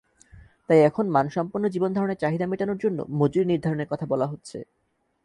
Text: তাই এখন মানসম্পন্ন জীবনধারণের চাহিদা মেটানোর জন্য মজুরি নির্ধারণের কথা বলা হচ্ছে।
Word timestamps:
তাই 0.69 0.79
এখন 0.79 1.05
মানসম্পন্ন 1.09 1.65
জীবনধারণের 1.67 2.17
চাহিদা 2.17 2.45
মেটানোর 2.47 2.77
জন্য 2.77 2.99
মজুরি 3.09 3.45
নির্ধারণের 3.45 3.91
কথা 3.91 4.05
বলা 4.05 4.25
হচ্ছে। 4.25 4.57